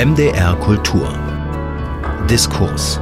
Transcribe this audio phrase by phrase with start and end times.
[0.00, 1.08] MDR Kultur
[2.30, 3.00] Diskurs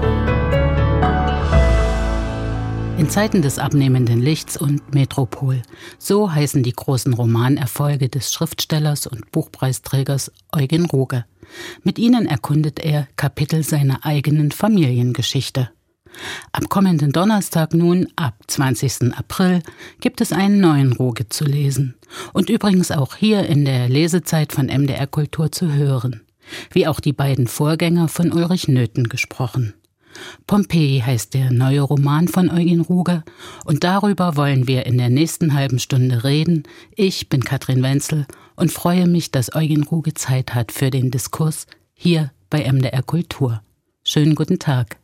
[2.96, 5.60] in Zeiten des abnehmenden Lichts und Metropol.
[5.98, 11.26] So heißen die großen Romanerfolge des Schriftstellers und Buchpreisträgers Eugen Ruge.
[11.82, 15.68] Mit ihnen erkundet er Kapitel seiner eigenen Familiengeschichte.
[16.52, 19.14] Am kommenden Donnerstag nun, ab 20.
[19.14, 19.60] April,
[20.00, 21.96] gibt es einen neuen Ruge zu lesen.
[22.32, 26.22] Und übrigens auch hier in der Lesezeit von MDR Kultur zu hören.
[26.72, 29.74] Wie auch die beiden Vorgänger von Ulrich Nöthen gesprochen.
[30.46, 33.24] Pompeji heißt der neue Roman von Eugen Ruger
[33.64, 36.64] und darüber wollen wir in der nächsten halben Stunde reden.
[36.94, 41.66] Ich bin Katrin Wenzel und freue mich, dass Eugen Ruge Zeit hat für den Diskurs
[41.92, 43.62] hier bei MDR Kultur.
[44.04, 44.96] Schönen guten Tag.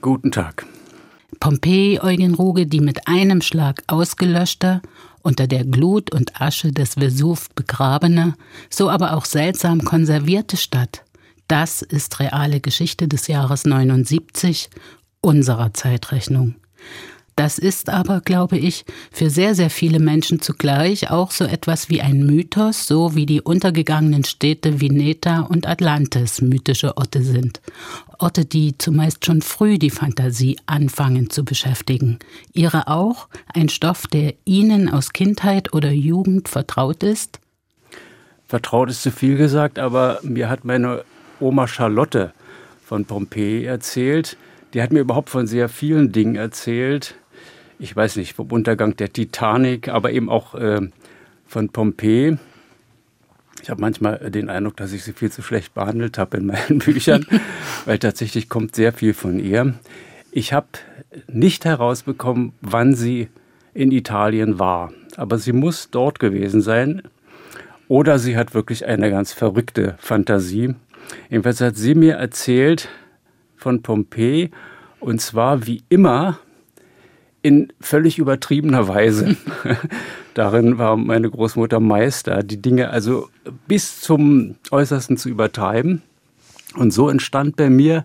[0.00, 0.66] Guten Tag.
[1.38, 4.82] Pompeji Eugen Ruge, die mit einem Schlag ausgelöschte,
[5.22, 8.34] unter der Glut und Asche des Vesuv begrabene,
[8.68, 11.04] so aber auch seltsam konservierte Stadt
[11.50, 14.70] das ist reale Geschichte des Jahres 79
[15.20, 16.54] unserer Zeitrechnung.
[17.40, 22.02] Das ist aber, glaube ich, für sehr, sehr viele Menschen zugleich auch so etwas wie
[22.02, 27.62] ein Mythos, so wie die untergegangenen Städte Vineta und Atlantis mythische Orte sind.
[28.18, 32.18] Orte, die zumeist schon früh die Fantasie anfangen zu beschäftigen.
[32.52, 37.40] Ihre auch ein Stoff, der Ihnen aus Kindheit oder Jugend vertraut ist?
[38.48, 41.04] Vertraut ist zu viel gesagt, aber mir hat meine
[41.40, 42.34] Oma Charlotte
[42.84, 44.36] von Pompeji erzählt.
[44.74, 47.14] Die hat mir überhaupt von sehr vielen Dingen erzählt.
[47.82, 50.82] Ich weiß nicht, vom Untergang der Titanic, aber eben auch äh,
[51.46, 52.36] von Pompeji.
[53.62, 56.78] Ich habe manchmal den Eindruck, dass ich sie viel zu schlecht behandelt habe in meinen
[56.84, 57.24] Büchern,
[57.86, 59.74] weil tatsächlich kommt sehr viel von ihr.
[60.30, 60.66] Ich habe
[61.26, 63.28] nicht herausbekommen, wann sie
[63.72, 67.02] in Italien war, aber sie muss dort gewesen sein.
[67.88, 70.74] Oder sie hat wirklich eine ganz verrückte Fantasie.
[71.30, 72.90] Jedenfalls hat sie mir erzählt
[73.56, 74.50] von Pompeji
[75.00, 76.38] und zwar wie immer
[77.42, 79.36] in völlig übertriebener Weise.
[80.34, 83.28] Darin war meine Großmutter Meister, die Dinge also
[83.66, 86.02] bis zum Äußersten zu übertreiben.
[86.76, 88.04] Und so entstand bei mir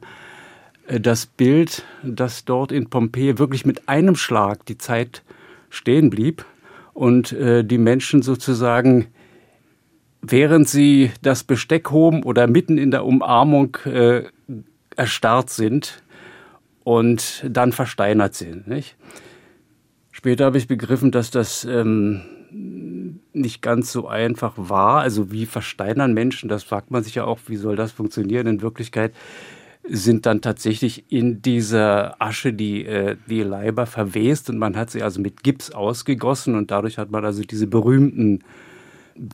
[0.88, 5.24] äh, das Bild, dass dort in Pompeji wirklich mit einem Schlag die Zeit
[5.70, 6.46] stehen blieb
[6.94, 9.08] und äh, die Menschen sozusagen
[10.28, 14.24] während sie das Besteck hoben oder mitten in der Umarmung äh,
[14.96, 16.02] erstarrt sind
[16.84, 18.68] und dann versteinert sind.
[18.68, 18.96] Nicht?
[20.26, 22.22] Später habe ich begriffen, dass das ähm,
[23.32, 25.02] nicht ganz so einfach war.
[25.02, 26.50] Also wie versteinern Menschen?
[26.50, 28.48] Das fragt man sich ja auch, wie soll das funktionieren?
[28.48, 29.14] In Wirklichkeit
[29.88, 35.04] sind dann tatsächlich in dieser Asche die, äh, die Leiber verwest und man hat sie
[35.04, 38.44] also mit Gips ausgegossen und dadurch hat man also diese berühmten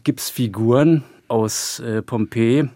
[0.04, 2.68] Gipsfiguren aus äh, Pompeji.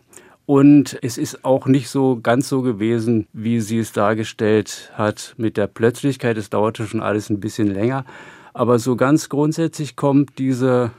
[0.45, 5.57] Und es ist auch nicht so ganz so gewesen, wie sie es dargestellt hat mit
[5.57, 6.37] der Plötzlichkeit.
[6.37, 8.05] Es dauerte schon alles ein bisschen länger.
[8.53, 10.91] Aber so ganz grundsätzlich kommt diese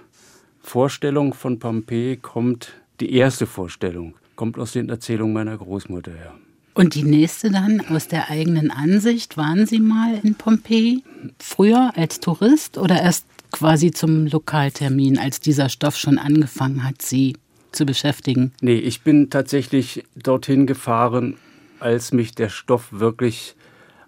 [0.61, 6.35] Vorstellung von Pompeji, kommt die erste Vorstellung, kommt aus den Erzählungen meiner Großmutter her.
[6.75, 11.03] Und die nächste dann aus der eigenen Ansicht, waren Sie mal in Pompeji?
[11.39, 17.37] Früher als Tourist oder erst quasi zum Lokaltermin, als dieser Stoff schon angefangen hat, Sie
[17.77, 18.53] zu beschäftigen?
[18.61, 21.37] Nee, ich bin tatsächlich dorthin gefahren,
[21.81, 23.55] als mich der Stoff wirklich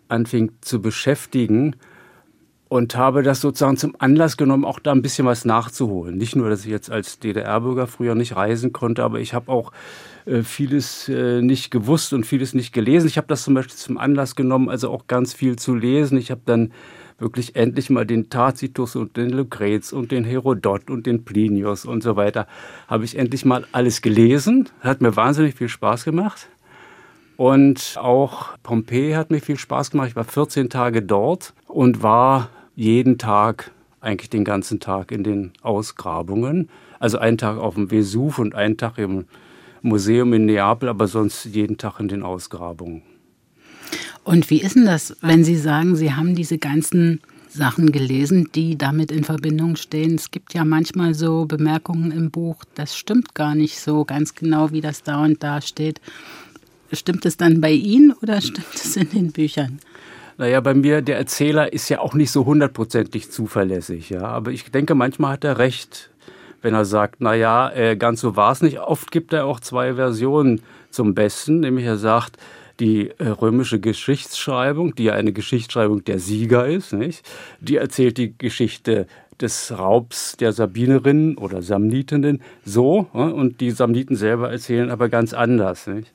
[0.09, 1.77] anfing zu beschäftigen
[2.69, 6.17] und habe das sozusagen zum Anlass genommen, auch da ein bisschen was nachzuholen.
[6.17, 9.73] Nicht nur, dass ich jetzt als DDR-Bürger früher nicht reisen konnte, aber ich habe auch
[10.27, 13.07] äh, vieles äh, nicht gewusst und vieles nicht gelesen.
[13.07, 16.19] Ich habe das zum Beispiel zum Anlass genommen, also auch ganz viel zu lesen.
[16.19, 16.73] Ich habe dann
[17.19, 22.03] wirklich endlich mal den Tacitus und den Lucrez und den Herodot und den Plinius und
[22.03, 22.47] so weiter,
[22.87, 24.69] habe ich endlich mal alles gelesen.
[24.81, 26.49] Hat mir wahnsinnig viel Spaß gemacht.
[27.37, 30.09] Und auch Pompeji hat mir viel Spaß gemacht.
[30.09, 35.53] Ich war 14 Tage dort und war jeden Tag, eigentlich den ganzen Tag in den
[35.63, 36.69] Ausgrabungen.
[37.01, 39.27] Also einen Tag auf dem Vesuv und einen Tag im
[39.83, 43.03] Museum in Neapel, aber sonst jeden Tag in den Ausgrabungen.
[44.25, 48.77] Und wie ist denn das, wenn Sie sagen, Sie haben diese ganzen Sachen gelesen, die
[48.77, 50.17] damit in Verbindung stehen?
[50.17, 54.71] Es gibt ja manchmal so Bemerkungen im Buch, das stimmt gar nicht so ganz genau,
[54.71, 56.01] wie das da und da steht.
[56.93, 59.81] Stimmt es dann bei Ihnen oder stimmt es in den Büchern?
[60.39, 64.23] Naja, bei mir, der Erzähler ist ja auch nicht so hundertprozentig zuverlässig, ja.
[64.23, 66.11] Aber ich denke, manchmal hat er recht,
[66.63, 68.79] wenn er sagt, naja, äh, ganz so war es nicht.
[68.79, 72.37] Oft gibt er auch zwei Versionen zum Besten, nämlich er sagt,
[72.81, 77.23] die äh, römische Geschichtsschreibung, die ja eine Geschichtsschreibung der Sieger ist, nicht?
[77.61, 79.07] die erzählt die Geschichte
[79.41, 85.87] des Raubs der Sabinerinnen oder Samnitinnen so und die Samniten selber erzählen aber ganz anders.
[85.87, 86.13] Nicht?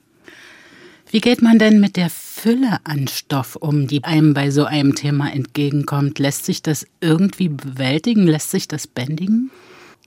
[1.10, 4.94] Wie geht man denn mit der Fülle an Stoff um, die einem bei so einem
[4.94, 6.18] Thema entgegenkommt?
[6.18, 8.26] Lässt sich das irgendwie bewältigen?
[8.26, 9.50] Lässt sich das bändigen?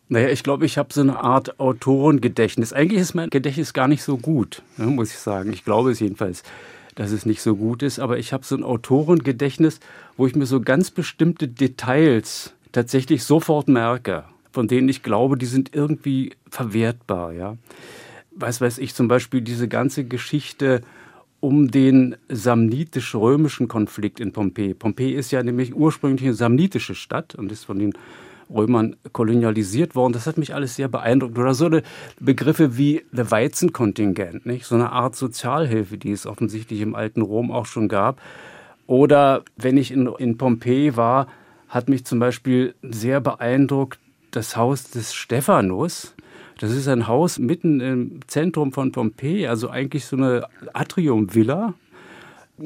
[0.10, 2.72] Naja, ich glaube, ich habe so eine Art Autorengedächtnis.
[2.72, 5.52] Eigentlich ist mein Gedächtnis gar nicht so gut, ne, muss ich sagen.
[5.52, 6.44] Ich glaube es jedenfalls,
[6.96, 8.00] dass es nicht so gut ist.
[8.00, 9.80] Aber ich habe so ein Autorengedächtnis,
[10.16, 15.46] wo ich mir so ganz bestimmte Details tatsächlich sofort merke, von denen ich glaube, die
[15.46, 17.34] sind irgendwie verwertbar.
[17.34, 17.58] Ja?
[18.32, 20.82] Was weiß ich, zum Beispiel diese ganze Geschichte
[21.40, 24.74] um den samnitisch-römischen Konflikt in Pompeji.
[24.74, 27.94] Pompeji ist ja nämlich ursprünglich eine samnitische Stadt und ist von den
[28.54, 30.14] Römern kolonialisiert worden.
[30.14, 31.38] Das hat mich alles sehr beeindruckt.
[31.38, 31.70] Oder so
[32.20, 34.66] Begriffe wie der Weizenkontingent, nicht?
[34.66, 38.22] so eine Art Sozialhilfe, die es offensichtlich im alten Rom auch schon gab.
[38.88, 41.28] Oder wenn ich in, in Pompeji war,
[41.68, 44.00] hat mich zum Beispiel sehr beeindruckt
[44.32, 46.14] das Haus des Stephanus.
[46.60, 51.74] Das ist ein Haus mitten im Zentrum von Pompeji, also eigentlich so eine Atriumvilla.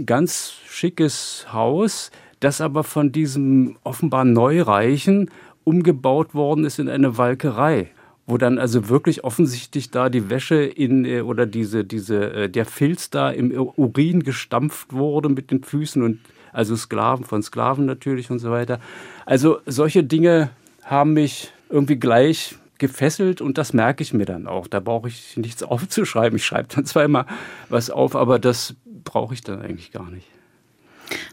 [0.06, 5.30] Ganz schickes Haus, das aber von diesem offenbar Neureichen
[5.64, 7.92] umgebaut worden ist in eine Walkerei
[8.28, 12.66] wo dann also wirklich offensichtlich da die Wäsche in äh, oder diese diese äh, der
[12.66, 16.20] Filz da im Urin gestampft wurde mit den Füßen und
[16.54, 18.80] also Sklaven von Sklaven natürlich und so weiter.
[19.26, 20.50] Also solche Dinge
[20.84, 24.68] haben mich irgendwie gleich gefesselt und das merke ich mir dann auch.
[24.68, 26.38] Da brauche ich nichts aufzuschreiben.
[26.38, 27.26] Ich schreibe dann immer
[27.70, 30.28] was auf, aber das brauche ich dann eigentlich gar nicht.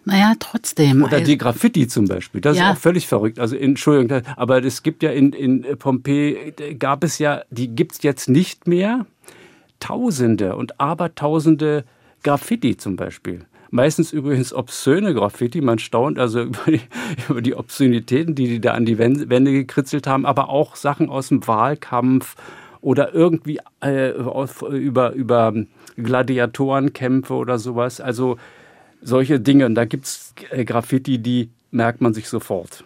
[0.04, 1.02] Naja, trotzdem.
[1.02, 2.40] Oder die Graffiti zum Beispiel.
[2.40, 2.70] Das ja.
[2.70, 3.38] ist auch völlig verrückt.
[3.38, 8.02] Also Entschuldigung, aber es gibt ja in, in Pompeji, gab es ja, die gibt es
[8.02, 9.06] jetzt nicht mehr.
[9.80, 11.84] Tausende und Abertausende
[12.22, 13.46] Graffiti zum Beispiel.
[13.70, 15.60] Meistens übrigens obszöne Graffiti.
[15.60, 16.80] Man staunt also über die,
[17.28, 21.28] über die Obszönitäten, die die da an die Wände gekritzelt haben, aber auch Sachen aus
[21.28, 22.34] dem Wahlkampf
[22.80, 24.12] oder irgendwie äh,
[24.70, 25.52] über, über
[25.96, 28.00] Gladiatorenkämpfe oder sowas.
[28.00, 28.38] Also
[29.02, 29.66] solche Dinge.
[29.66, 32.84] Und da gibt es äh, Graffiti, die merkt man sich sofort.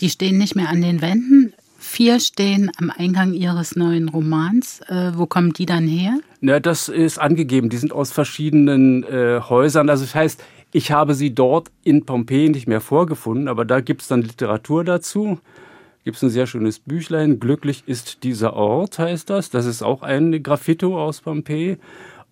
[0.00, 1.52] Die stehen nicht mehr an den Wänden.
[1.78, 4.80] Vier stehen am Eingang Ihres neuen Romans.
[4.88, 6.18] Äh, wo kommen die dann her?
[6.40, 7.70] Na, das ist angegeben.
[7.70, 9.88] Die sind aus verschiedenen äh, Häusern.
[9.88, 14.02] Also das heißt, ich habe sie dort in Pompeji nicht mehr vorgefunden, aber da gibt
[14.02, 15.38] es dann Literatur dazu.
[16.04, 17.40] Gibt es ein sehr schönes Büchlein.
[17.40, 19.50] Glücklich ist dieser Ort, heißt das.
[19.50, 21.78] Das ist auch ein Graffito aus Pompeji.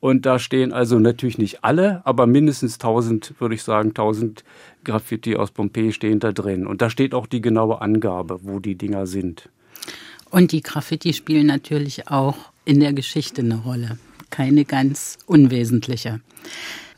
[0.00, 4.45] Und da stehen also natürlich nicht alle, aber mindestens 1000, würde ich sagen, 1000
[4.85, 6.67] Graffiti aus Pompeji stehen da drin.
[6.67, 9.49] Und da steht auch die genaue Angabe, wo die Dinger sind.
[10.31, 13.99] Und die Graffiti spielen natürlich auch in der Geschichte eine Rolle.
[14.31, 16.21] Keine ganz unwesentliche.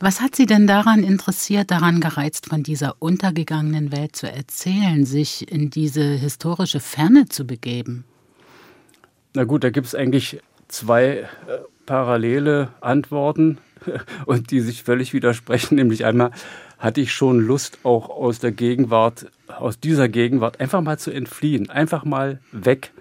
[0.00, 5.50] Was hat Sie denn daran interessiert, daran gereizt, von dieser untergegangenen Welt zu erzählen, sich
[5.50, 8.05] in diese historische Ferne zu begeben?
[9.35, 11.26] Na gut, da gibt es eigentlich zwei äh,
[11.87, 13.58] parallele Antworten
[14.26, 15.75] und die sich völlig widersprechen.
[15.75, 16.31] Nämlich einmal
[16.78, 21.69] hatte ich schon Lust, auch aus der Gegenwart, aus dieser Gegenwart einfach mal zu entfliehen,
[21.70, 22.93] einfach mal weg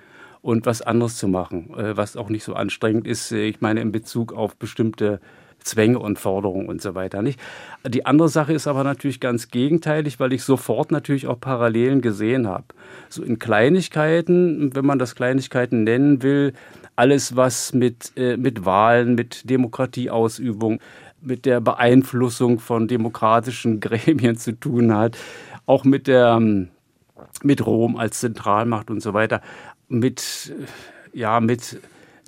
[0.42, 3.32] und was anderes zu machen, äh, was auch nicht so anstrengend ist.
[3.32, 5.20] Ich meine, in Bezug auf bestimmte
[5.62, 7.22] Zwänge und Forderungen und so weiter.
[7.22, 7.40] Nicht?
[7.86, 12.48] Die andere Sache ist aber natürlich ganz gegenteilig, weil ich sofort natürlich auch Parallelen gesehen
[12.48, 12.66] habe.
[13.10, 16.54] So in Kleinigkeiten, wenn man das Kleinigkeiten nennen will,
[17.00, 20.80] alles, was mit, äh, mit Wahlen, mit Demokratieausübung,
[21.22, 25.18] mit der Beeinflussung von demokratischen Gremien zu tun hat,
[25.66, 26.68] auch mit der ähm,
[27.42, 29.42] mit Rom als Zentralmacht und so weiter,
[29.88, 30.54] mit
[31.14, 31.80] ja mit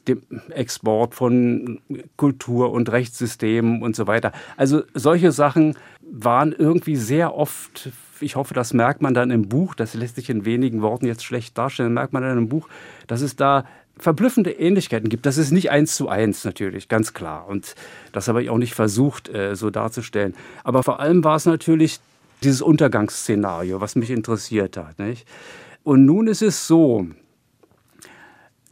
[0.07, 1.79] dem Export von
[2.15, 4.31] Kultur und Rechtssystemen und so weiter.
[4.55, 9.75] Also solche Sachen waren irgendwie sehr oft, ich hoffe, das merkt man dann im Buch,
[9.75, 12.67] das lässt sich in wenigen Worten jetzt schlecht darstellen, merkt man dann im Buch,
[13.07, 13.65] dass es da
[13.98, 15.25] verblüffende Ähnlichkeiten gibt.
[15.25, 17.48] Das ist nicht eins zu eins natürlich, ganz klar.
[17.48, 17.75] Und
[18.12, 20.36] das habe ich auch nicht versucht, äh, so darzustellen.
[20.63, 22.00] Aber vor allem war es natürlich
[22.43, 24.98] dieses Untergangsszenario, was mich interessiert hat.
[25.00, 25.27] Nicht?
[25.83, 27.07] Und nun ist es so,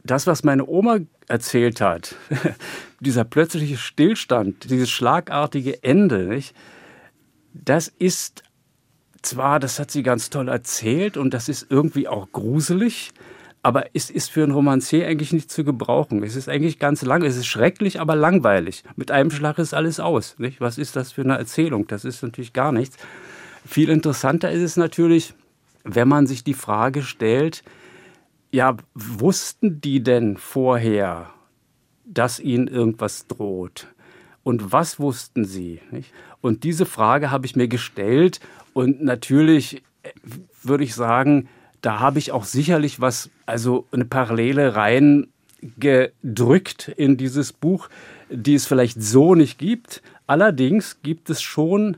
[0.02, 0.98] das, was meine Oma
[1.28, 2.16] erzählt hat,
[3.00, 6.54] dieser plötzliche Stillstand, dieses schlagartige Ende, nicht?
[7.52, 8.42] das ist
[9.22, 13.12] zwar, das hat sie ganz toll erzählt und das ist irgendwie auch gruselig,
[13.62, 16.22] aber es ist für einen Romancier eigentlich nicht zu gebrauchen.
[16.22, 18.84] Es ist eigentlich ganz lang, es ist schrecklich, aber langweilig.
[18.96, 20.38] Mit einem Schlag ist alles aus.
[20.38, 20.60] Nicht?
[20.60, 21.86] Was ist das für eine Erzählung?
[21.86, 22.96] Das ist natürlich gar nichts.
[23.66, 25.34] Viel interessanter ist es natürlich,
[25.84, 27.62] wenn man sich die Frage stellt,
[28.50, 31.30] ja, wussten die denn vorher,
[32.04, 33.88] dass ihnen irgendwas droht?
[34.42, 35.80] Und was wussten sie?
[35.90, 36.12] Nicht?
[36.40, 38.40] Und diese Frage habe ich mir gestellt
[38.72, 40.10] und natürlich äh,
[40.62, 41.48] würde ich sagen,
[41.82, 47.88] da habe ich auch sicherlich was, also eine Parallele reingedrückt in dieses Buch,
[48.28, 50.02] die es vielleicht so nicht gibt.
[50.26, 51.96] Allerdings gibt es schon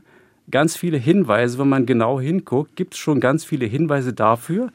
[0.49, 4.71] ganz viele Hinweise, wenn man genau hinguckt, gibt es schon ganz viele Hinweise dafür,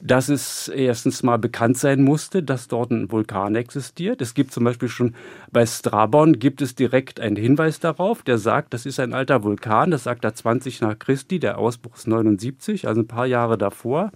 [0.00, 4.22] dass es erstens mal bekannt sein musste, dass dort ein Vulkan existiert.
[4.22, 5.14] Es gibt zum Beispiel schon
[5.50, 9.90] bei Strabon gibt es direkt einen Hinweis darauf, der sagt, das ist ein alter Vulkan,
[9.90, 14.12] das sagt er 20 nach Christi, der Ausbruch ist 79, also ein paar Jahre davor.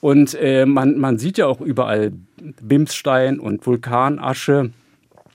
[0.00, 2.12] Und äh, man, man sieht ja auch überall
[2.60, 4.70] Bimsstein und Vulkanasche.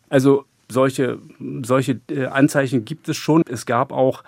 [0.10, 1.20] Also solche,
[1.64, 3.44] solche äh, Anzeichen gibt es schon.
[3.50, 4.24] Es gab auch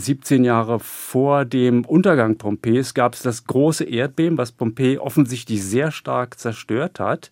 [0.00, 5.92] 17 Jahre vor dem Untergang Pompeis gab es das große Erdbeben, was Pompeji offensichtlich sehr
[5.92, 7.30] stark zerstört hat,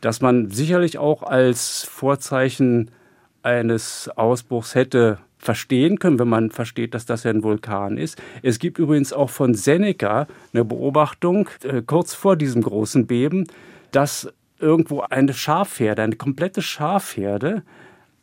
[0.00, 2.90] das man sicherlich auch als Vorzeichen
[3.42, 8.20] eines Ausbruchs hätte verstehen können, wenn man versteht, dass das ja ein Vulkan ist.
[8.42, 13.46] Es gibt übrigens auch von Seneca eine Beobachtung äh, kurz vor diesem großen Beben,
[13.92, 17.62] dass irgendwo eine Schafherde, eine komplette Schafherde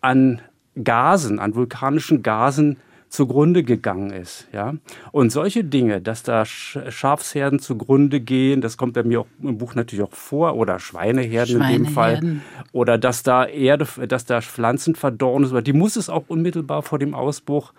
[0.01, 0.42] an
[0.84, 2.77] Gasen, an vulkanischen Gasen
[3.15, 4.48] zugrunde gegangen ist.
[4.51, 4.75] Ja?
[5.12, 9.75] Und solche Dinge, dass da Schafsherden zugrunde gehen, das kommt bei mir auch im Buch
[9.75, 11.75] natürlich auch vor, oder Schweineherden, Schweineherden.
[11.75, 12.41] in dem Fall,
[12.72, 17.00] oder dass da Erde, dass da Pflanzen verdorren sind, die muss es auch unmittelbar vor
[17.00, 17.74] dem Ausbruch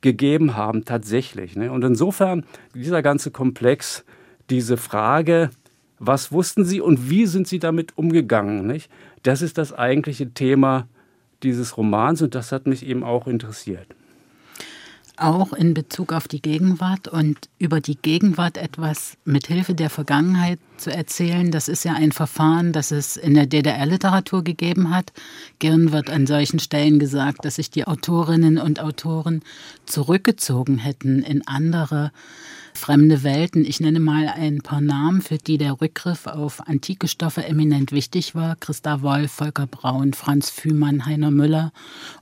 [0.00, 1.56] gegeben haben, tatsächlich.
[1.56, 1.70] Ne?
[1.72, 4.04] Und insofern dieser ganze Komplex,
[4.50, 5.50] diese Frage,
[5.98, 8.66] was wussten Sie und wie sind Sie damit umgegangen?
[8.66, 8.90] Nicht?
[9.22, 10.86] Das ist das eigentliche Thema
[11.42, 13.86] dieses Romans und das hat mich eben auch interessiert
[15.16, 20.58] auch in Bezug auf die Gegenwart und über die Gegenwart etwas mit Hilfe der Vergangenheit
[20.76, 21.50] zu erzählen.
[21.50, 25.12] Das ist ja ein Verfahren, das es in der DDR-Literatur gegeben hat.
[25.58, 29.42] Gern wird an solchen Stellen gesagt, dass sich die Autorinnen und Autoren
[29.86, 32.12] zurückgezogen hätten in andere
[32.76, 33.64] fremde Welten.
[33.64, 38.34] Ich nenne mal ein paar Namen, für die der Rückgriff auf antike Stoffe eminent wichtig
[38.34, 38.54] war.
[38.56, 41.72] Christa Wolf, Volker Braun, Franz Fühmann, Heiner Müller.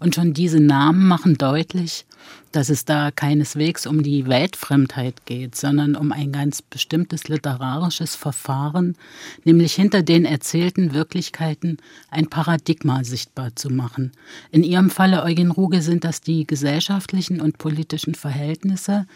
[0.01, 2.07] Und schon diese Namen machen deutlich,
[2.53, 8.97] dass es da keineswegs um die Weltfremdheit geht, sondern um ein ganz bestimmtes literarisches Verfahren,
[9.45, 11.79] nämlich hinter den erzählten Wirklichkeiten
[12.11, 14.13] ein Paradigma sichtbar zu machen.
[14.51, 19.07] In ihrem Falle, Eugen Ruge, sind das die gesellschaftlichen und politischen Verhältnisse,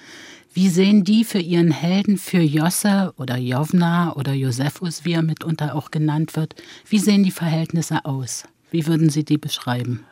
[0.54, 5.74] wie sehen die für ihren Helden, für Josse oder Jovna oder Josephus, wie er mitunter
[5.74, 6.54] auch genannt wird,
[6.88, 8.44] wie sehen die Verhältnisse aus?
[8.70, 10.04] Wie würden Sie die beschreiben?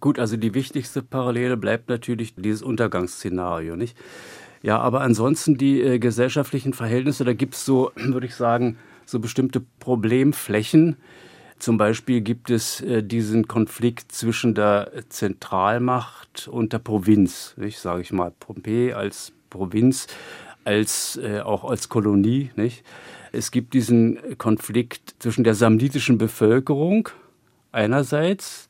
[0.00, 3.96] Gut, also die wichtigste Parallele bleibt natürlich dieses Untergangsszenario, nicht?
[4.62, 9.18] Ja, aber ansonsten die äh, gesellschaftlichen Verhältnisse, da gibt es so, würde ich sagen, so
[9.18, 10.96] bestimmte Problemflächen.
[11.58, 18.02] Zum Beispiel gibt es äh, diesen Konflikt zwischen der Zentralmacht und der Provinz, ich sage
[18.02, 20.06] ich mal, Pompeji als Provinz
[20.64, 22.50] als äh, auch als Kolonie.
[22.56, 22.84] Nicht?
[23.32, 27.08] Es gibt diesen Konflikt zwischen der samnitischen Bevölkerung
[27.72, 28.69] einerseits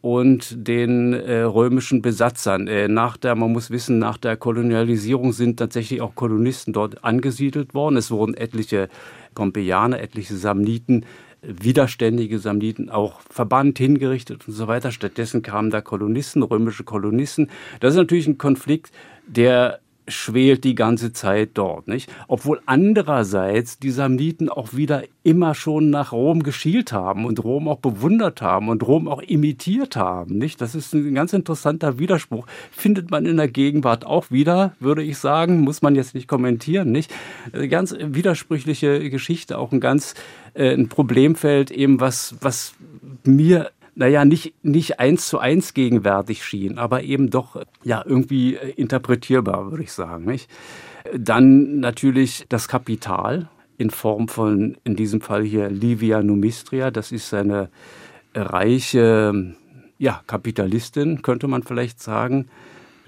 [0.00, 2.68] und den äh, römischen Besatzern.
[2.68, 7.74] Äh, nach der, man muss wissen, nach der Kolonialisierung sind tatsächlich auch Kolonisten dort angesiedelt
[7.74, 7.96] worden.
[7.96, 8.88] Es wurden etliche
[9.34, 11.04] Pompeianer, etliche Samniten
[11.42, 14.90] widerständige Samniten auch verbannt, hingerichtet und so weiter.
[14.90, 17.48] Stattdessen kamen da Kolonisten, römische Kolonisten.
[17.80, 18.90] Das ist natürlich ein Konflikt,
[19.26, 22.10] der schwelt die ganze Zeit dort, nicht?
[22.26, 27.78] Obwohl andererseits die Samniten auch wieder immer schon nach Rom geschielt haben und Rom auch
[27.78, 30.60] bewundert haben und Rom auch imitiert haben, nicht?
[30.60, 32.46] Das ist ein ganz interessanter Widerspruch.
[32.70, 36.90] Findet man in der Gegenwart auch wieder, würde ich sagen, muss man jetzt nicht kommentieren,
[36.92, 37.12] nicht?
[37.52, 40.14] Eine ganz widersprüchliche Geschichte, auch ein ganz
[40.54, 42.74] äh, ein Problemfeld eben, was, was
[43.24, 48.70] mir naja, nicht, nicht eins zu eins gegenwärtig schien, aber eben doch ja irgendwie äh,
[48.70, 50.24] interpretierbar, würde ich sagen.
[50.24, 50.48] Nicht?
[51.12, 57.34] Dann natürlich das Kapital in Form von, in diesem Fall hier Livia Numistria, das ist
[57.34, 57.70] eine
[58.34, 59.56] reiche
[59.98, 62.48] ja, Kapitalistin, könnte man vielleicht sagen,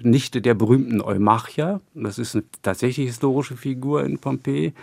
[0.03, 1.81] Nichte der berühmten Eumachia.
[1.93, 4.73] Das ist eine tatsächlich historische Figur in Pompeji.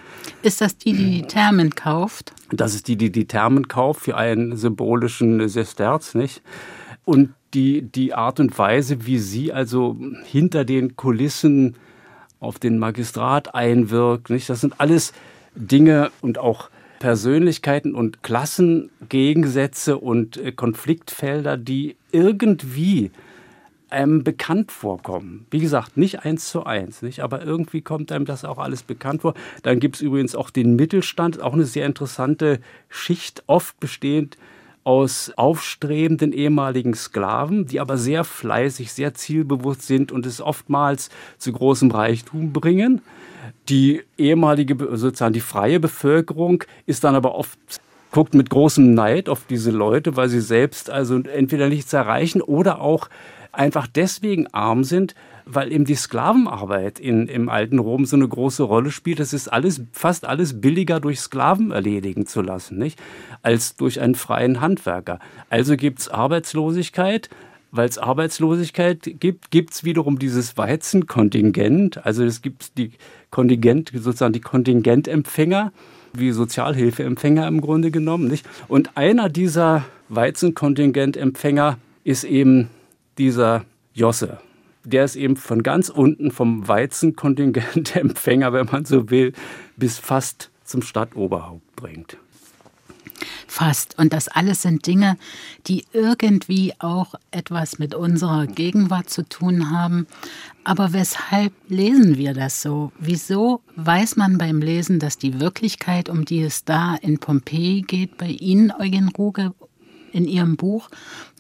[0.43, 2.33] Ist das die, die die Thermen kauft?
[2.51, 6.43] Das ist die, die die Thermen kauft für einen symbolischen Sesterz, nicht?
[7.05, 11.77] Und die, die Art und Weise, wie sie also hinter den Kulissen
[12.41, 14.49] auf den Magistrat einwirkt, nicht?
[14.49, 15.13] Das sind alles
[15.55, 23.11] Dinge und auch Persönlichkeiten und Klassengegensätze und äh, Konfliktfelder, die irgendwie
[23.91, 25.47] einem bekannt vorkommen.
[25.51, 27.21] Wie gesagt, nicht eins zu eins, nicht?
[27.21, 29.35] aber irgendwie kommt einem das auch alles bekannt vor.
[29.63, 34.37] Dann gibt es übrigens auch den Mittelstand, auch eine sehr interessante Schicht, oft bestehend
[34.85, 41.53] aus aufstrebenden ehemaligen Sklaven, die aber sehr fleißig, sehr zielbewusst sind und es oftmals zu
[41.53, 43.03] großem Reichtum bringen.
[43.69, 47.59] Die ehemalige, sozusagen die freie Bevölkerung ist dann aber oft
[48.11, 52.81] guckt mit großem Neid auf diese Leute, weil sie selbst also entweder nichts erreichen oder
[52.81, 53.09] auch
[53.59, 58.63] einfach deswegen arm sind, weil eben die Sklavenarbeit in, im alten Rom so eine große
[58.63, 59.19] Rolle spielt.
[59.19, 63.01] Das ist alles, fast alles billiger durch Sklaven erledigen zu lassen, nicht?
[63.43, 65.19] Als durch einen freien Handwerker.
[65.51, 67.29] Also gibt es Arbeitslosigkeit.
[67.71, 72.07] Weil es Arbeitslosigkeit gibt, gibt es wiederum dieses Weizenkontingent.
[72.07, 72.93] Also es gibt die
[73.31, 75.71] Kontingent, sozusagen die Kontingentempfänger,
[76.15, 78.49] wie Sozialhilfeempfänger im Grunde genommen, nicht?
[78.69, 82.71] Und einer dieser Weizenkontingentempfänger ist eben
[83.19, 84.39] dieser Josse
[84.85, 89.33] der ist eben von ganz unten vom Weizenkontingentempfänger, wenn man so will,
[89.77, 92.17] bis fast zum Stadtoberhaupt bringt.
[93.49, 93.99] Fast.
[93.99, 95.17] Und das alles sind Dinge,
[95.67, 100.07] die irgendwie auch etwas mit unserer Gegenwart zu tun haben.
[100.63, 102.93] Aber weshalb lesen wir das so?
[103.01, 108.19] Wieso weiß man beim Lesen, dass die Wirklichkeit, um die es da in Pompeji geht,
[108.19, 109.53] bei Ihnen, Eugen Ruge,
[110.13, 110.89] in ihrem Buch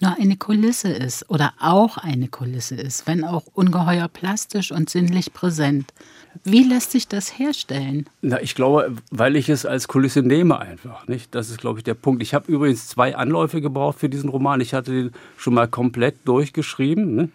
[0.00, 5.32] nur eine Kulisse ist oder auch eine Kulisse ist, wenn auch ungeheuer plastisch und sinnlich
[5.32, 5.92] präsent.
[6.44, 8.06] Wie lässt sich das herstellen?
[8.22, 11.08] Na, ich glaube, weil ich es als Kulisse nehme einfach.
[11.08, 11.34] Nicht?
[11.34, 12.22] Das ist, glaube ich, der Punkt.
[12.22, 14.60] Ich habe übrigens zwei Anläufe gebraucht für diesen Roman.
[14.60, 17.14] Ich hatte den schon mal komplett durchgeschrieben.
[17.14, 17.28] Ne?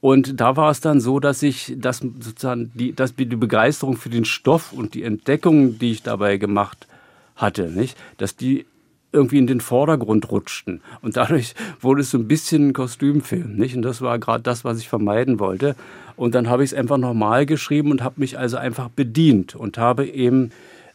[0.00, 4.10] Und da war es dann so, dass ich das sozusagen die, dass die Begeisterung für
[4.10, 6.88] den Stoff und die Entdeckungen, die ich dabei gemacht
[7.36, 8.66] hatte, nicht, dass die
[9.12, 10.80] irgendwie in den Vordergrund rutschten.
[11.02, 13.56] Und dadurch wurde es so ein bisschen ein Kostümfilm.
[13.56, 13.76] Nicht?
[13.76, 15.76] Und das war gerade das, was ich vermeiden wollte.
[16.16, 19.78] Und dann habe ich es einfach nochmal geschrieben und habe mich also einfach bedient und
[19.78, 20.50] habe eben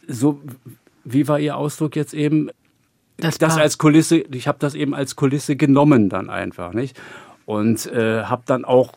[0.06, 0.40] so,
[1.04, 2.50] wie war Ihr Ausdruck jetzt eben?
[3.18, 6.98] Das, das als Kulisse, ich habe das eben als Kulisse genommen dann einfach, nicht?
[7.46, 8.92] Und äh, habe dann auch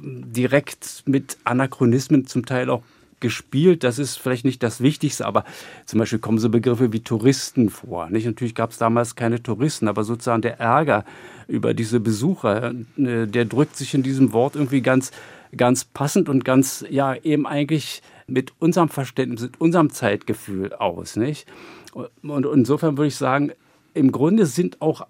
[0.00, 2.82] direkt mit Anachronismen zum Teil auch
[3.20, 3.84] gespielt.
[3.84, 5.44] Das ist vielleicht nicht das Wichtigste, aber
[5.86, 8.10] zum Beispiel kommen so Begriffe wie Touristen vor.
[8.10, 8.26] Nicht?
[8.26, 11.04] Natürlich gab es damals keine Touristen, aber sozusagen der Ärger
[11.46, 15.10] über diese Besucher, äh, der drückt sich in diesem Wort irgendwie ganz,
[15.56, 21.16] ganz passend und ganz, ja, eben eigentlich mit unserem Verständnis, mit unserem Zeitgefühl aus.
[21.16, 21.46] Nicht?
[21.94, 23.52] Und insofern würde ich sagen,
[23.94, 25.06] im Grunde sind auch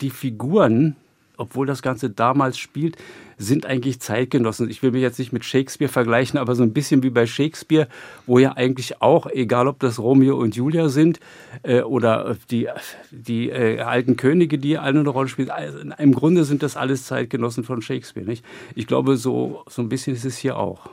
[0.00, 0.96] die Figuren,
[1.40, 2.96] obwohl das Ganze damals spielt,
[3.38, 4.68] sind eigentlich Zeitgenossen.
[4.68, 7.88] Ich will mich jetzt nicht mit Shakespeare vergleichen, aber so ein bisschen wie bei Shakespeare,
[8.26, 11.20] wo ja eigentlich auch, egal ob das Romeo und Julia sind
[11.62, 12.68] äh, oder die,
[13.10, 17.06] die äh, alten Könige, die alle eine Rolle spielen, also im Grunde sind das alles
[17.06, 18.26] Zeitgenossen von Shakespeare.
[18.26, 18.44] Nicht?
[18.74, 20.90] Ich glaube, so, so ein bisschen ist es hier auch.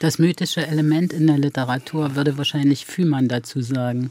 [0.00, 4.10] Das mythische Element in der Literatur würde wahrscheinlich Fühmann dazu sagen.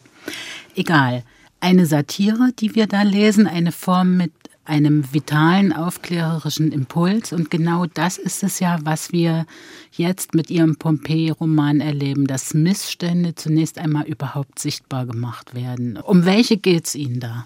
[0.76, 1.24] Egal.
[1.60, 4.32] Eine Satire, die wir da lesen, eine Form mit
[4.66, 7.32] einem vitalen, aufklärerischen Impuls.
[7.32, 9.46] Und genau das ist es ja, was wir
[9.92, 15.98] jetzt mit Ihrem Pompeii-Roman erleben, dass Missstände zunächst einmal überhaupt sichtbar gemacht werden.
[15.98, 17.46] Um welche geht es Ihnen da?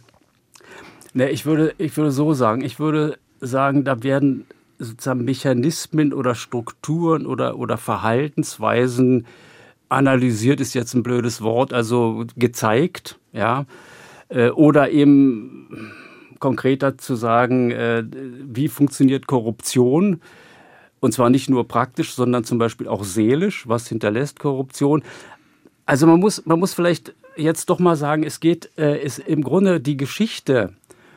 [1.13, 4.45] Ne, ich, würde, ich würde so sagen, ich würde sagen, da werden
[4.77, 9.25] sozusagen Mechanismen oder Strukturen oder, oder Verhaltensweisen
[9.89, 13.65] analysiert, ist jetzt ein blödes Wort, also gezeigt, ja,
[14.29, 15.91] äh, oder eben
[16.39, 20.21] konkreter zu sagen, äh, wie funktioniert Korruption?
[20.99, 23.67] Und zwar nicht nur praktisch, sondern zum Beispiel auch seelisch.
[23.67, 25.03] Was hinterlässt Korruption?
[25.85, 29.43] Also man muss, man muss vielleicht jetzt doch mal sagen, es geht, äh, ist im
[29.43, 30.73] Grunde die Geschichte,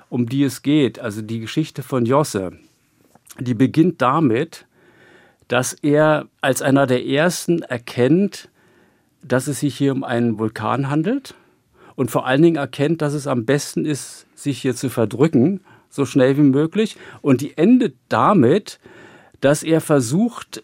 [0.08, 2.52] um die es geht, also die Geschichte von Josse,
[3.38, 4.66] die beginnt damit,
[5.48, 8.48] dass er als einer der ersten erkennt,
[9.22, 11.34] dass es sich hier um einen Vulkan handelt
[11.96, 16.06] und vor allen Dingen erkennt, dass es am besten ist, sich hier zu verdrücken, so
[16.06, 16.96] schnell wie möglich.
[17.20, 18.80] Und die endet damit,
[19.40, 20.62] dass er versucht,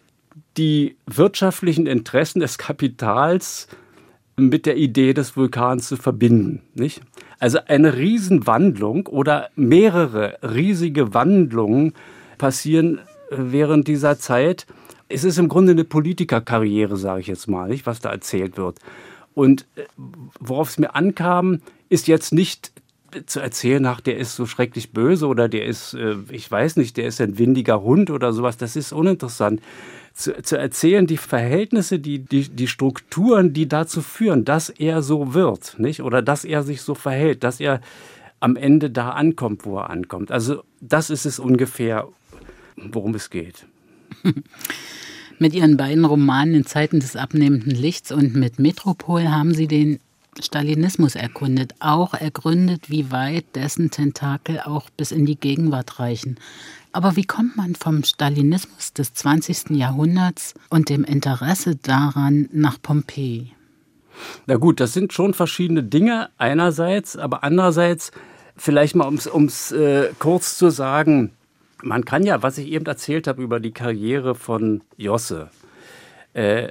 [0.57, 3.67] die wirtschaftlichen Interessen des Kapitals
[4.35, 6.61] mit der Idee des Vulkans zu verbinden.
[6.73, 7.01] Nicht?
[7.39, 11.93] Also eine Riesenwandlung oder mehrere riesige Wandlungen
[12.37, 14.65] passieren während dieser Zeit.
[15.07, 18.79] Es ist im Grunde eine Politikerkarriere, sage ich jetzt mal, nicht, was da erzählt wird.
[19.33, 19.83] Und äh,
[20.39, 22.71] worauf es mir ankam, ist jetzt nicht
[23.25, 26.97] zu erzählen, ach, der ist so schrecklich böse oder der ist, äh, ich weiß nicht,
[26.97, 29.61] der ist ein windiger Hund oder sowas, das ist uninteressant.
[30.13, 35.33] Zu, zu erzählen, die Verhältnisse, die, die, die Strukturen, die dazu führen, dass er so
[35.33, 36.01] wird, nicht?
[36.01, 37.79] Oder dass er sich so verhält, dass er
[38.39, 40.31] am Ende da ankommt, wo er ankommt.
[40.31, 42.07] Also, das ist es ungefähr,
[42.75, 43.65] worum es geht.
[45.41, 49.99] Mit Ihren beiden Romanen in Zeiten des abnehmenden Lichts und mit Metropol haben Sie den
[50.37, 56.37] Stalinismus erkundet, auch ergründet, wie weit dessen Tentakel auch bis in die Gegenwart reichen.
[56.91, 59.69] Aber wie kommt man vom Stalinismus des 20.
[59.69, 63.53] Jahrhunderts und dem Interesse daran nach Pompeji?
[64.45, 68.11] Na gut, das sind schon verschiedene Dinge einerseits, aber andererseits
[68.57, 71.31] vielleicht mal, um es äh, kurz zu sagen,
[71.81, 75.49] man kann ja, was ich eben erzählt habe über die Karriere von Josse,
[76.33, 76.69] äh,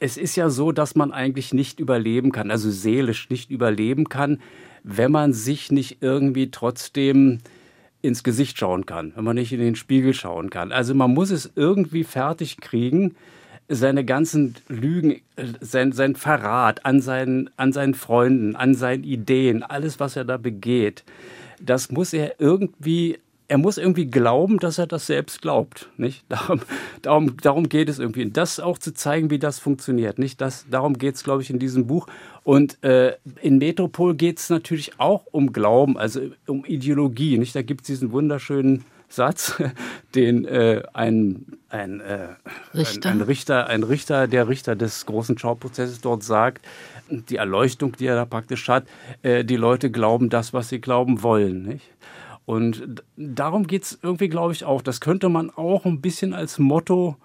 [0.00, 4.40] es ist ja so, dass man eigentlich nicht überleben kann, also seelisch nicht überleben kann,
[4.84, 7.40] wenn man sich nicht irgendwie trotzdem
[8.00, 10.70] ins Gesicht schauen kann, wenn man nicht in den Spiegel schauen kann.
[10.70, 13.16] Also man muss es irgendwie fertig kriegen,
[13.68, 15.20] seine ganzen Lügen,
[15.60, 20.36] sein, sein Verrat an seinen, an seinen Freunden, an seinen Ideen, alles, was er da
[20.36, 21.04] begeht,
[21.60, 25.88] das muss er irgendwie er muss irgendwie glauben, dass er das selbst glaubt.
[25.96, 26.24] Nicht?
[26.28, 26.60] Darum,
[27.02, 28.22] darum, darum geht es irgendwie.
[28.24, 30.18] Und das auch zu zeigen, wie das funktioniert.
[30.18, 30.40] Nicht?
[30.40, 32.06] Das, darum geht es, glaube ich, in diesem Buch.
[32.44, 37.38] Und äh, in Metropol geht es natürlich auch um Glauben, also um Ideologie.
[37.38, 37.54] Nicht?
[37.54, 39.54] Da gibt es diesen wunderschönen Satz,
[40.14, 42.28] den äh, ein, ein, äh,
[42.74, 43.08] Richter?
[43.08, 46.66] Ein, ein, Richter, ein Richter, der Richter des großen Schauprozesses dort sagt,
[47.10, 48.84] die Erleuchtung, die er da praktisch hat,
[49.22, 51.62] äh, die Leute glauben das, was sie glauben wollen.
[51.62, 51.86] Nicht?
[52.48, 54.80] Und darum geht es irgendwie, glaube ich, auch.
[54.80, 57.18] Das könnte man auch ein bisschen als Motto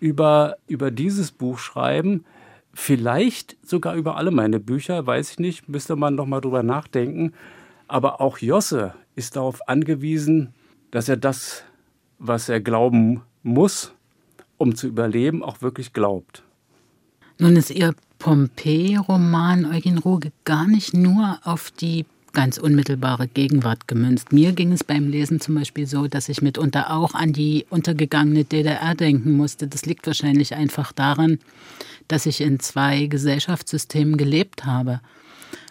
[0.00, 2.26] über, über dieses Buch schreiben.
[2.74, 7.32] Vielleicht sogar über alle meine Bücher, weiß ich nicht, müsste man noch mal drüber nachdenken.
[7.88, 10.52] Aber auch Josse ist darauf angewiesen,
[10.90, 11.64] dass er das,
[12.18, 13.94] was er glauben muss,
[14.58, 16.42] um zu überleben, auch wirklich glaubt.
[17.38, 22.04] Nun ist Ihr Pompeii-Roman Eugen Ruge gar nicht nur auf die
[22.36, 24.30] ganz unmittelbare Gegenwart gemünzt.
[24.30, 28.44] Mir ging es beim Lesen zum Beispiel so, dass ich mitunter auch an die untergegangene
[28.44, 29.66] DDR denken musste.
[29.66, 31.38] Das liegt wahrscheinlich einfach daran,
[32.08, 35.00] dass ich in zwei Gesellschaftssystemen gelebt habe.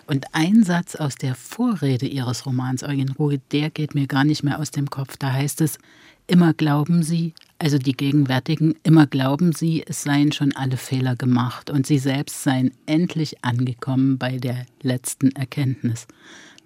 [0.08, 4.41] Und ein Satz aus der Vorrede Ihres Romans Eugen Ruge, der geht mir gar nicht
[4.41, 5.17] mehr aus dem Kopf.
[5.17, 5.78] Da heißt es,
[6.25, 11.69] immer glauben Sie, also die Gegenwärtigen, immer glauben Sie, es seien schon alle Fehler gemacht
[11.69, 16.08] und Sie selbst seien endlich angekommen bei der letzten Erkenntnis.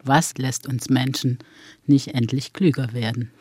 [0.03, 1.39] Was lässt uns Menschen
[1.85, 3.31] nicht endlich klüger werden?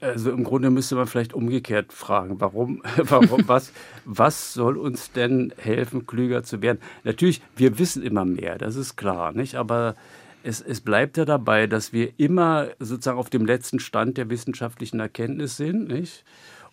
[0.00, 3.72] Also im Grunde müsste man vielleicht umgekehrt fragen, warum, warum was,
[4.04, 6.80] was soll uns denn helfen, klüger zu werden?
[7.04, 9.54] Natürlich, wir wissen immer mehr, das ist klar, nicht?
[9.54, 9.94] Aber
[10.42, 14.98] es, es bleibt ja dabei, dass wir immer sozusagen auf dem letzten Stand der wissenschaftlichen
[14.98, 16.24] Erkenntnis sind, nicht?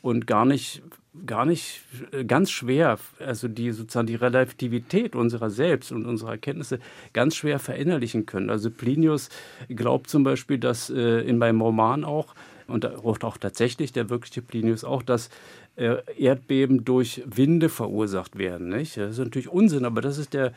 [0.02, 0.82] Und gar nicht
[1.26, 1.82] gar nicht
[2.12, 6.80] äh, ganz schwer, also die sozusagen die Relativität unserer selbst und unserer Erkenntnisse
[7.14, 8.50] ganz schwer verinnerlichen können.
[8.50, 9.30] Also Plinius
[9.70, 12.36] glaubt zum Beispiel, dass äh, in meinem Roman auch
[12.68, 15.30] und auch tatsächlich der wirkliche Plinius auch, dass
[15.76, 18.70] äh, Erdbeben durch Winde verursacht werden.
[18.70, 18.98] Nicht?
[18.98, 20.54] Das ist natürlich Unsinn, aber das ist der,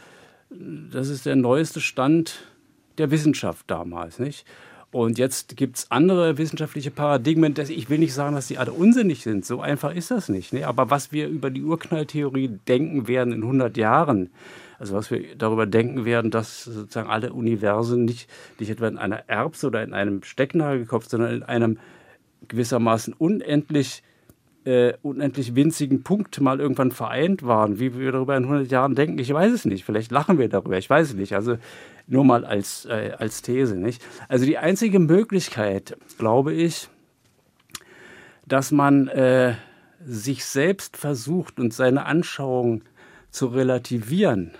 [0.50, 2.44] das ist der neueste Stand
[2.98, 4.18] der Wissenschaft damals.
[4.18, 4.44] Nicht?
[4.92, 7.54] Und jetzt gibt es andere wissenschaftliche Paradigmen.
[7.56, 9.46] Ich will nicht sagen, dass die alle unsinnig sind.
[9.46, 10.52] So einfach ist das nicht.
[10.52, 10.66] Ne?
[10.66, 14.28] Aber was wir über die Urknalltheorie denken werden in 100 Jahren,
[14.78, 18.28] also was wir darüber denken werden, dass sozusagen alle Universen nicht,
[18.58, 21.78] nicht etwa in einer Erbse oder in einem Stecknagelkopf, sondern in einem
[22.48, 24.02] gewissermaßen unendlich
[24.64, 27.80] äh, unendlich winzigen Punkt mal irgendwann vereint waren.
[27.80, 29.84] Wie wir darüber in 100 Jahren denken, ich weiß es nicht.
[29.84, 31.34] Vielleicht lachen wir darüber, ich weiß es nicht.
[31.34, 31.56] Also
[32.12, 33.76] nur mal als, äh, als These.
[33.76, 34.04] Nicht?
[34.28, 36.88] Also die einzige Möglichkeit, glaube ich,
[38.46, 39.54] dass man äh,
[40.04, 42.82] sich selbst versucht und seine Anschauung
[43.30, 44.52] zu relativieren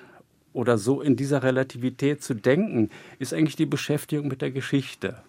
[0.55, 5.23] oder so in dieser Relativität zu denken, ist eigentlich die Beschäftigung mit der Geschichte,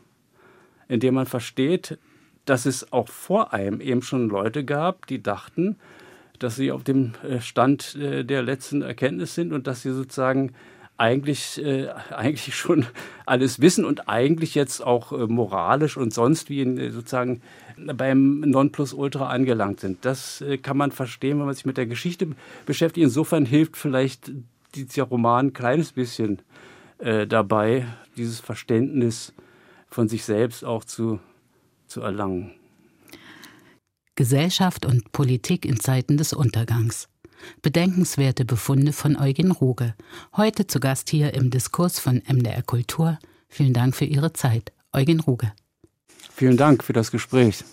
[0.88, 1.98] indem man versteht,
[2.46, 5.78] dass es auch vor einem eben schon Leute gab, die dachten,
[6.40, 10.54] dass sie auf dem äh, Stand äh, der letzten Erkenntnis sind und dass sie sozusagen
[11.04, 12.86] eigentlich, äh, eigentlich schon
[13.26, 17.42] alles wissen und eigentlich jetzt auch äh, moralisch und sonst wie in, äh, sozusagen
[17.78, 20.06] beim Nonplusultra angelangt sind.
[20.06, 22.28] Das äh, kann man verstehen, wenn man sich mit der Geschichte
[22.66, 23.04] beschäftigt.
[23.04, 24.32] Insofern hilft vielleicht
[24.76, 26.42] dieser Roman ein kleines bisschen
[27.00, 27.86] äh, dabei,
[28.16, 29.34] dieses Verständnis
[29.90, 31.20] von sich selbst auch zu,
[31.86, 32.52] zu erlangen.
[34.16, 37.10] Gesellschaft und Politik in Zeiten des Untergangs.
[37.62, 39.96] Bedenkenswerte Befunde von Eugen Ruge.
[40.36, 43.20] Heute zu Gast hier im Diskurs von MDR Kultur.
[43.50, 44.72] Vielen Dank für Ihre Zeit.
[44.92, 45.52] Eugen Ruge.
[46.34, 47.64] Vielen Dank für das Gespräch.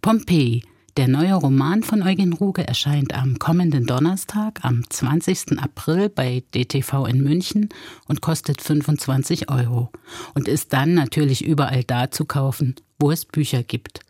[0.00, 0.62] Pompeji.
[0.96, 5.60] Der neue Roman von Eugen Ruge erscheint am kommenden Donnerstag, am 20.
[5.60, 7.68] April bei DTV in München
[8.08, 9.92] und kostet 25 Euro
[10.34, 14.00] und ist dann natürlich überall da zu kaufen, wo es Bücher gibt.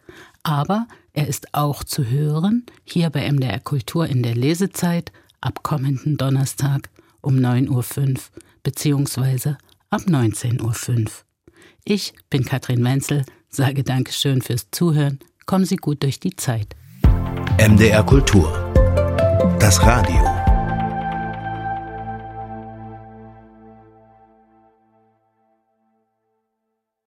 [0.42, 6.16] Aber er ist auch zu hören hier bei MDR Kultur in der Lesezeit ab kommenden
[6.16, 8.14] Donnerstag um 9.05 Uhr
[8.62, 9.54] bzw.
[9.90, 11.10] ab 19.05 Uhr.
[11.84, 15.20] Ich bin Katrin Wenzel, sage Dankeschön fürs Zuhören.
[15.46, 16.76] Kommen Sie gut durch die Zeit.
[17.58, 18.52] MDR Kultur.
[19.58, 20.37] Das Radio.